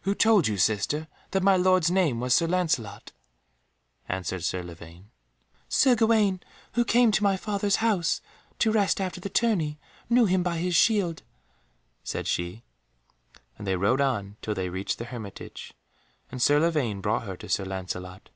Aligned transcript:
"Who 0.00 0.16
told 0.16 0.48
you, 0.48 0.58
sister, 0.58 1.06
that 1.30 1.44
my 1.44 1.56
lord's 1.56 1.92
name 1.92 2.18
was 2.18 2.34
Sir 2.34 2.48
Lancelot?" 2.48 3.12
answered 4.08 4.42
Sir 4.42 4.64
Lavaine. 4.64 5.12
"Sir 5.68 5.94
Gawaine, 5.94 6.40
who 6.72 6.84
came 6.84 7.12
to 7.12 7.22
my 7.22 7.36
father's 7.36 7.76
house 7.76 8.20
to 8.58 8.72
rest 8.72 9.00
after 9.00 9.20
the 9.20 9.28
tourney, 9.28 9.78
knew 10.08 10.24
him 10.24 10.42
by 10.42 10.58
his 10.58 10.74
shield," 10.74 11.22
said 12.02 12.26
she, 12.26 12.64
and 13.56 13.64
they 13.64 13.76
rode 13.76 14.00
on 14.00 14.36
till 14.42 14.54
they 14.56 14.68
reached 14.70 14.98
the 14.98 15.04
hermitage, 15.04 15.72
and 16.32 16.42
Sir 16.42 16.58
Lavaine 16.58 17.00
brought 17.00 17.22
her 17.22 17.36
to 17.36 17.48
Sir 17.48 17.64
Lancelot. 17.64 18.30